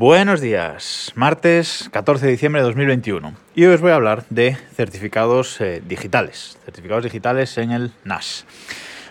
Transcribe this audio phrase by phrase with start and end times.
[0.00, 4.56] Buenos días, martes 14 de diciembre de 2021 y hoy os voy a hablar de
[4.74, 8.46] certificados eh, digitales, certificados digitales en el NAS.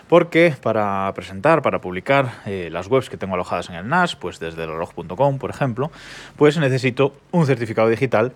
[0.08, 4.40] Porque para presentar, para publicar eh, las webs que tengo alojadas en el NAS, pues
[4.40, 5.92] desde reloj.com, por ejemplo,
[6.34, 8.32] pues necesito un certificado digital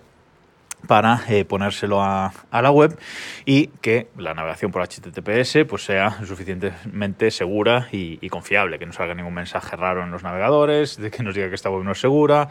[0.87, 2.97] para eh, ponérselo a, la web
[3.45, 9.13] y que la navegación por HTTPS pues, sea suficientemente segura y, confiable, que no salga
[9.13, 11.99] ningún mensaje raro en los navegadores, de que nos diga que esta web no es
[11.99, 12.49] segura,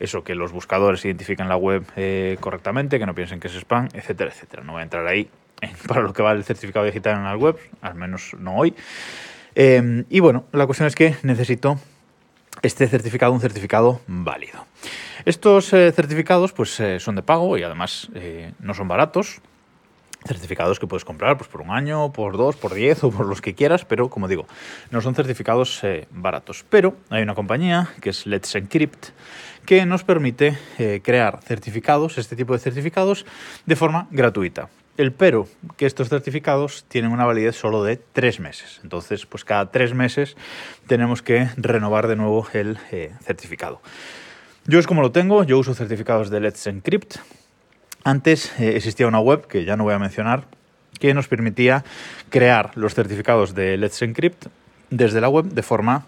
[0.00, 3.88] eso, que los buscadores identifiquen la web eh, correctamente, que no piensen que es spam,
[3.92, 4.62] etcétera, etcétera.
[4.62, 5.28] No voy a entrar ahí
[5.88, 8.74] para lo que va el certificado digital en la web, al menos no hoy.
[9.54, 11.78] Eh, y bueno, la cuestión es que necesito
[12.62, 14.66] este certificado, un certificado válido.
[15.28, 19.42] Estos eh, certificados pues, eh, son de pago y además eh, no son baratos.
[20.26, 23.42] Certificados que puedes comprar pues, por un año, por dos, por diez o por los
[23.42, 24.46] que quieras, pero como digo,
[24.90, 26.64] no son certificados baratos.
[26.70, 29.08] Pero hay una compañía que es Let's Encrypt
[29.66, 30.56] que nos permite
[31.02, 33.26] crear certificados, este tipo de certificados,
[33.66, 34.70] de forma gratuita.
[34.96, 38.80] El pero, que estos certificados tienen una validez solo de tres meses.
[38.82, 40.38] Entonces, pues cada tres meses
[40.86, 42.78] tenemos que renovar de nuevo el
[43.22, 43.82] certificado.
[44.70, 47.16] Yo es como lo tengo, yo uso certificados de Let's Encrypt.
[48.04, 50.44] Antes eh, existía una web, que ya no voy a mencionar,
[51.00, 51.86] que nos permitía
[52.28, 54.48] crear los certificados de Let's Encrypt
[54.90, 56.04] desde la web de forma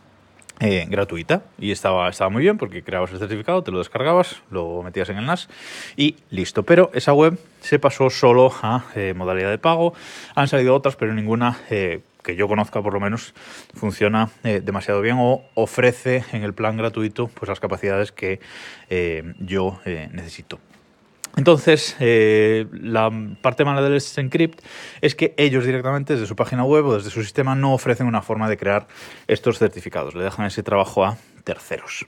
[0.61, 4.83] eh, gratuita y estaba, estaba muy bien porque creabas el certificado, te lo descargabas, lo
[4.83, 5.49] metías en el NAS
[5.97, 6.63] y listo.
[6.63, 9.95] Pero esa web se pasó solo a eh, modalidad de pago.
[10.35, 11.57] Han salido otras, pero ninguna
[12.23, 13.35] que yo conozca por lo menos
[13.75, 18.41] funciona eh, demasiado bien o ofrece en el plan gratuito pues las capacidades que
[18.89, 20.59] eh, yo eh, necesito.
[21.37, 23.09] Entonces, la
[23.41, 24.61] parte mala del Encrypt
[25.01, 28.21] es que ellos directamente desde su página web o desde su sistema no ofrecen una
[28.21, 28.89] forma de crear
[29.29, 32.05] estos certificados, le dejan ese trabajo a terceros.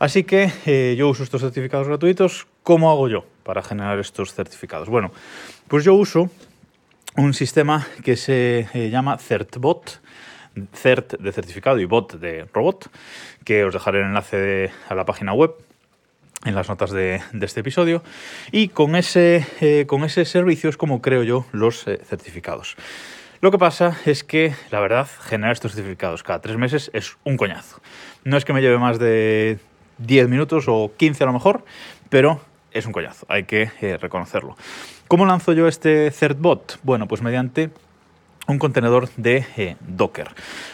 [0.00, 2.48] Así que yo uso estos certificados gratuitos.
[2.64, 4.88] ¿Cómo hago yo para generar estos certificados?
[4.88, 5.12] Bueno,
[5.68, 6.28] pues yo uso
[7.18, 10.00] un sistema que se eh, llama CertBot,
[10.72, 12.90] CERT de certificado y bot de robot,
[13.44, 15.52] que os dejaré el enlace a la página web
[16.44, 18.04] en las notas de, este episodio.
[18.52, 22.76] Y con ese, eh, con ese servicio es como creo yo los eh, certificados.
[23.40, 27.36] Lo que pasa es que, la verdad, generar estos certificados cada tres meses es un
[27.36, 27.80] coñazo.
[28.22, 29.58] No es que me lleve más de
[29.98, 31.64] 10 minutos o 15 a lo mejor,
[32.10, 32.40] pero
[32.78, 34.56] es un coñazo, hay que reconocerlo.
[35.08, 36.80] ¿Cómo lanzo yo este CertBot?
[36.82, 37.70] Bueno, pues mediante
[38.48, 40.28] un contenedor de eh, Docker.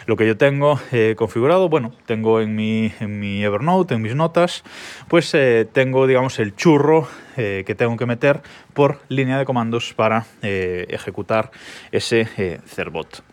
[0.07, 4.15] Lo que yo tengo eh, configurado, bueno, tengo en mi, en mi, Evernote, en mis
[4.15, 4.63] notas,
[5.09, 8.41] pues eh, tengo, digamos, el churro que tengo que meter
[8.73, 11.51] por línea de comandos para ejecutar
[11.91, 13.23] ese CertBot.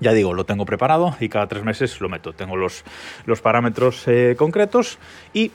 [0.00, 2.32] Ya digo, lo tengo preparado y cada tres meses lo meto.
[2.32, 2.82] Tengo los,
[3.26, 4.06] los parámetros
[4.38, 4.98] concretos
[5.34, 5.52] y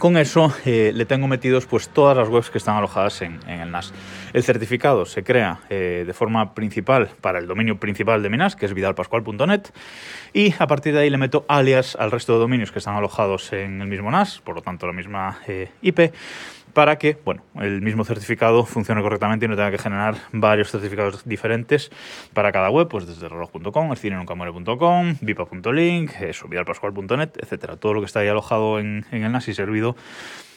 [0.00, 3.70] con eso eh, le tengo metidos pues, todas las webs que están alojadas en, el
[3.70, 3.92] NAS.
[4.32, 8.56] El certificado se crea eh, de forma principal para el dominio principal de mi NAS,
[8.56, 9.68] que es vidalpascual.net,
[10.32, 13.52] y a partir de ahí le meto alias al resto de dominios que están alojados
[13.52, 16.12] en el mismo NAS, por lo tanto la misma eh, IP
[16.72, 21.24] para que bueno, el mismo certificado funcione correctamente y no tenga que generar varios certificados
[21.24, 21.90] diferentes
[22.32, 26.12] para cada web, pues desde reloj.com, elcinenuncamore.com, vipa.link,
[26.48, 27.76] vidalpascual.net, etcétera.
[27.76, 29.96] Todo lo que está ahí alojado en, el NAS y servido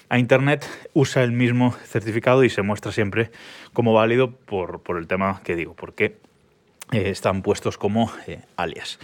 [0.09, 3.31] a Internet usa el mismo certificado y se muestra siempre
[3.73, 6.17] como válido por, el tema que digo, porque
[6.91, 8.99] eh, están puestos como eh, alias.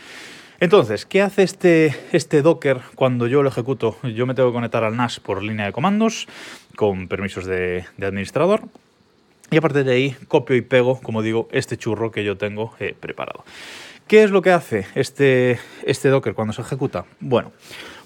[0.62, 3.96] Entonces, ¿qué hace este, este Docker cuando yo lo ejecuto?
[4.04, 6.28] Yo me tengo que conectar al NAS por línea de comandos
[6.80, 8.62] con permisos de, administrador.
[9.52, 12.74] Y a partir de ahí copio y pego, como digo, este churro que yo tengo
[12.80, 13.44] eh, preparado.
[14.08, 17.04] ¿Qué es lo que hace este, este Docker cuando se ejecuta?
[17.20, 17.52] Bueno,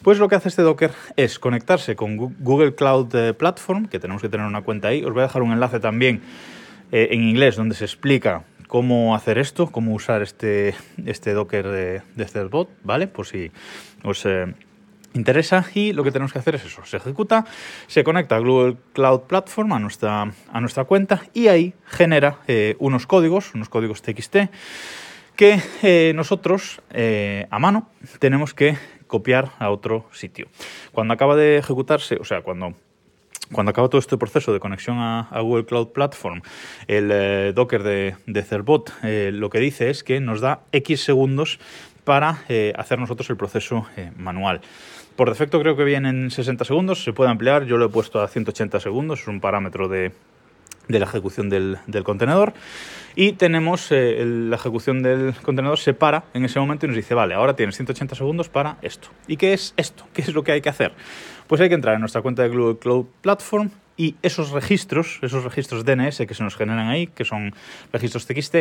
[0.01, 4.23] pues lo que hace este Docker es conectarse con Google Cloud eh, Platform, que tenemos
[4.23, 5.03] que tener una cuenta ahí.
[5.03, 6.23] Os voy a dejar un enlace también
[6.91, 10.73] eh, en inglés donde se explica cómo hacer esto, cómo usar este,
[11.05, 13.05] este Docker de, de Certbot, ¿vale?
[13.05, 13.51] Por si
[14.03, 14.25] os
[15.13, 15.65] interesa.
[15.73, 17.45] Y lo que tenemos que hacer es eso, se ejecuta,
[17.87, 22.75] se conecta a Google Cloud Platform, a nuestra, a nuestra cuenta, y ahí genera eh,
[22.79, 24.37] unos códigos, unos códigos TXT,
[25.35, 26.81] que eh, nosotros
[27.49, 27.89] a mano
[28.19, 28.77] tenemos que
[29.07, 30.47] copiar a otro sitio.
[30.91, 32.73] Cuando acaba de ejecutarse, o sea, cuando
[33.51, 36.41] cuando acaba todo este proceso de conexión a, Google Cloud Platform,
[36.87, 41.03] el eh, Docker de, de Cerbot eh, lo que dice es que nos da X
[41.03, 41.59] segundos
[42.03, 43.85] para eh, hacer nosotros el proceso
[44.17, 44.61] manual.
[45.15, 48.27] Por defecto creo que vienen 60 segundos, se puede ampliar, yo lo he puesto a
[48.27, 50.11] 180 segundos, es un parámetro de,
[50.87, 52.53] la ejecución del, contenedor.
[53.15, 57.13] y tenemos eh, la ejecución del contenedor se para en ese momento y nos dice,
[57.13, 59.09] vale, ahora tienes 180 segundos para esto.
[59.27, 60.05] ¿Y qué es esto?
[60.13, 60.93] ¿Qué es lo que hay que hacer?
[61.47, 65.43] Pues hay que entrar en nuestra cuenta de Google Cloud Platform y esos registros, esos
[65.43, 67.53] registros DNS que se nos generan ahí, que son
[67.91, 68.55] registros TXT,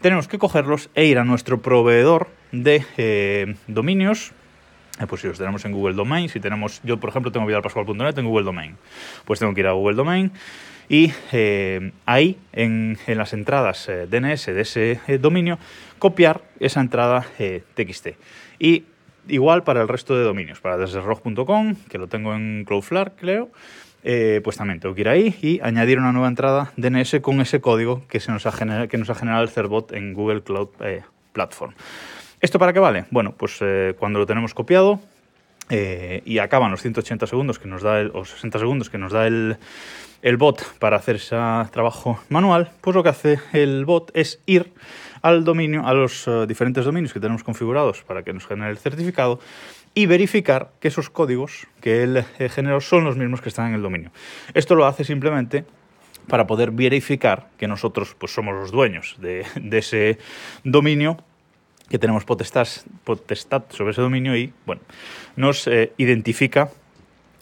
[0.00, 4.32] tenemos que cogerlos e ir a nuestro proveedor de eh, dominios.
[5.00, 8.18] Eh, pues si los tenemos en Google Domain, si tenemos, yo por ejemplo tengo vidalpascual.net
[8.18, 8.76] en Google Domain,
[9.24, 10.32] pues tengo que ir a Google Domain
[10.88, 15.58] y eh, ahí en, las entradas DNS de ese dominio
[15.98, 17.26] copiar esa entrada
[17.74, 18.08] TXT.
[18.58, 18.84] Y
[19.28, 21.00] igual para el resto de dominios, para desde
[21.88, 23.50] que lo tengo en Cloudflare, creo,
[24.02, 27.60] eh, pues también tengo que ir ahí y añadir una nueva entrada DNS con ese
[27.62, 30.68] código que, se nos, ha generado, que nos ha generado el Cerbot en Google Cloud
[30.80, 31.02] eh,
[31.32, 31.72] Platform.
[32.44, 33.06] ¿Esto para qué vale?
[33.10, 35.00] Bueno, pues eh, cuando lo tenemos copiado
[35.70, 39.26] y acaban los 180 segundos que nos da el, o 60 segundos que nos da
[39.26, 39.56] el,
[40.36, 41.36] bot para hacer ese
[41.72, 44.74] trabajo manual, pues lo que hace el bot es ir
[45.22, 49.40] al dominio, a los diferentes dominios que tenemos configurados para que nos genere el certificado
[49.94, 53.74] y verificar que esos códigos que él eh, generó son los mismos que están en
[53.76, 54.10] el dominio.
[54.52, 55.64] Esto lo hace simplemente
[56.28, 60.18] para poder verificar que nosotros pues, somos los dueños de, ese
[60.62, 61.18] dominio
[61.88, 62.66] que tenemos potestad,
[63.04, 64.82] potestad, sobre ese dominio y bueno,
[65.36, 66.70] nos eh, identifica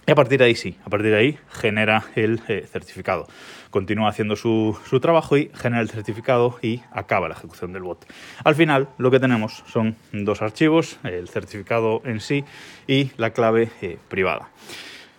[0.06, 3.28] y a partir de ahí sí, a partir de ahí genera el eh, certificado.
[3.70, 8.04] Continúa haciendo su, su, trabajo y genera el certificado y acaba la ejecución del bot.
[8.42, 12.44] Al final lo que tenemos son dos archivos, el certificado en sí
[12.88, 14.50] y la clave eh, privada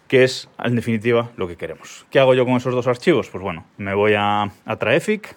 [0.10, 2.06] que es en definitiva lo que queremos.
[2.12, 3.30] ¿Qué hago yo con esos dos archivos?
[3.31, 5.36] Pues bueno, me voy a, a Traefic,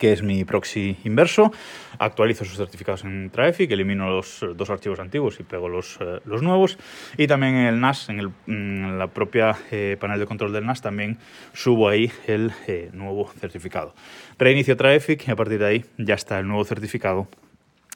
[0.00, 1.52] que es mi proxy inverso.
[1.98, 6.42] Actualizo sus certificados en Traffic, elimino los dos archivos antiguos y pego los, eh, los
[6.42, 6.78] nuevos.
[7.18, 10.80] Y también en el NAS, en, el, la propia eh, panel de control del NAS,
[10.80, 11.18] también
[11.52, 13.94] subo ahí el eh, nuevo certificado.
[14.38, 17.28] Reinicio Traffic y a partir de ahí ya está el nuevo certificado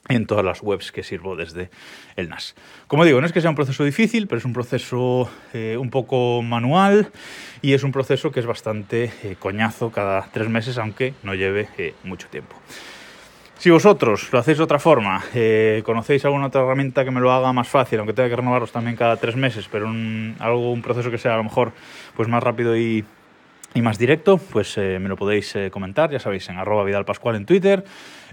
[0.09, 1.71] en todas las webs que sirvo desde
[2.17, 2.55] el NAS.
[2.87, 5.91] Como digo, no es que sea un proceso difícil, pero es un proceso eh, un
[5.91, 7.11] poco manual
[7.63, 11.69] y es un proceso que es bastante eh, coñazo cada tres meses, aunque no lleve
[11.79, 12.57] eh, mucho tiempo.
[13.57, 15.25] Si vosotros lo hacéis de otra forma,
[15.85, 18.95] conocéis alguna otra herramienta que me lo haga más fácil, aunque tenga que renovarlos también
[18.95, 21.73] cada tres meses, pero un, algo, un proceso que sea a lo mejor
[22.15, 23.07] pues más rápido y,
[23.77, 27.85] más directo, pues me lo podéis comentar, ya sabéis, en arroba Vidal Pascual en Twitter,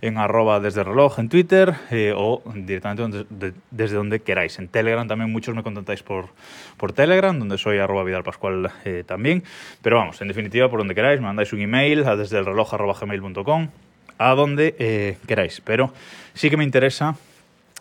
[0.02, 3.26] en arroba desde reloj en Twitter eh, o directamente
[3.70, 4.60] desde donde queráis.
[4.60, 6.30] En Telegram también muchos me contactáis por,
[6.78, 8.72] por Telegram, donde soy arroba Vidal Pascual
[9.06, 9.44] también.
[9.82, 12.74] Pero vamos, en definitiva, por donde queráis, me mandáis un email a desde el reloj
[12.74, 13.70] arroba gmail.com,
[14.18, 15.62] a donde queráis.
[15.62, 15.94] Pero
[16.34, 17.16] sí que me interesa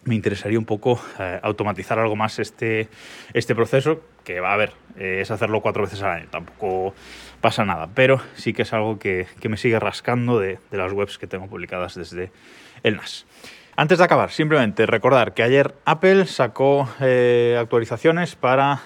[0.04, 2.88] me interesaría un poco eh, automatizar algo más este,
[3.34, 6.94] este proceso, que va a ver, eh, es hacerlo cuatro veces al año, tampoco
[7.40, 10.92] pasa nada, pero sí que es algo que, que me sigue rascando de, de, las
[10.92, 12.30] webs que tengo publicadas desde
[12.82, 13.26] el NAS.
[13.76, 18.82] Antes de acabar, simplemente recordar que ayer Apple sacó eh, actualizaciones para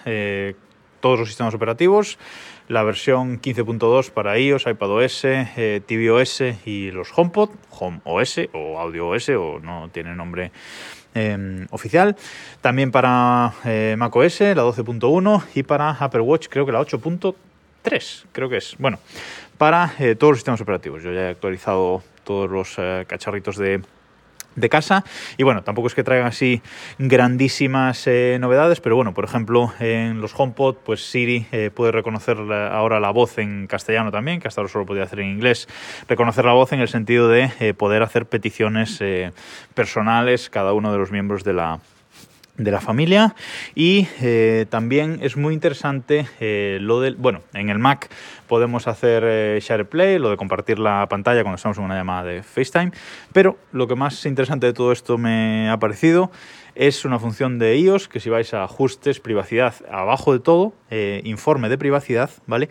[1.01, 2.19] todos los sistemas operativos,
[2.69, 9.09] la versión 15.2 para iOS, iPadOS, eh, tvOS y los HomePod, Home OS o Audio
[9.09, 10.51] OS o no tiene nombre
[11.15, 12.17] eh, oficial.
[12.61, 18.49] También para eh, macOS, la 12.1 y para Apple Watch creo que la 8.3, creo
[18.49, 18.77] que es.
[18.79, 18.99] Bueno,
[19.59, 21.03] para eh, todos los sistemas operativos.
[21.03, 23.83] Yo ya he actualizado todos los eh, cacharritos de
[24.57, 25.05] de casa.
[25.37, 26.63] Y bueno, tampoco es que traigan así
[26.99, 32.39] grandísimas eh, novedades, pero bueno, por ejemplo, en los HomePod, pues Siri eh, puede reconocer
[32.39, 35.69] ahora la voz en castellano también, que hasta ahora solo podía hacer en inglés.
[36.09, 39.03] Reconocer la voz en el sentido de eh, poder hacer peticiones
[39.75, 41.81] personales cada uno de los miembros de la,
[42.57, 43.35] de la familia
[43.75, 48.09] y eh, también es muy interesante eh, lo del bueno en el Mac
[48.47, 52.25] podemos hacer eh, share play lo de compartir la pantalla cuando estamos en una llamada
[52.25, 52.93] de FaceTime
[53.33, 56.31] pero lo que más interesante de todo esto me ha parecido
[56.77, 61.23] es una función de iOS que si vais a ajustes privacidad abajo de todo eh,
[61.25, 62.69] informe de privacidad vale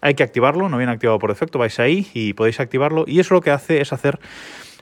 [0.00, 3.34] hay que activarlo no viene activado por defecto vais ahí y podéis activarlo y eso
[3.34, 4.20] lo que hace es hacer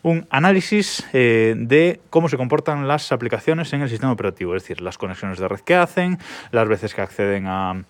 [0.02, 4.80] un análisis eh, de cómo se comportan las aplicaciones en el sistema operativo, es decir,
[4.80, 6.18] las conexiones de red que hacen,
[6.50, 7.84] las veces que acceden a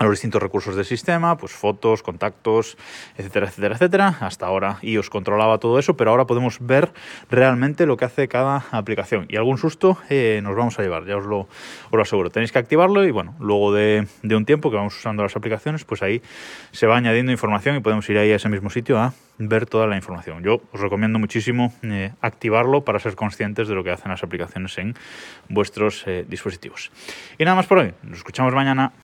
[0.00, 2.78] a los distintos recursos del sistema, pues fotos, contactos,
[3.18, 4.16] etcétera, etcétera, etcétera.
[4.20, 6.90] Hasta ahora iOS controlaba todo eso, pero ahora podemos ver
[7.30, 9.26] realmente lo que hace cada aplicación.
[9.28, 11.48] Y algún susto eh, nos vamos a llevar, ya os lo, os
[11.92, 12.30] lo, aseguro.
[12.30, 16.02] Tenéis que activarlo y bueno, luego de, un tiempo que vamos usando las aplicaciones, pues
[16.02, 16.22] ahí
[16.72, 19.86] se va añadiendo información y podemos ir ahí a ese mismo sitio a ver toda
[19.86, 20.42] la información.
[20.42, 24.78] Yo os recomiendo muchísimo eh, activarlo para ser conscientes de lo que hacen las aplicaciones
[24.78, 24.94] en
[25.50, 26.90] vuestros eh, dispositivos.
[27.38, 27.92] Y nada más por hoy.
[28.02, 28.94] Nos escuchamos mañana.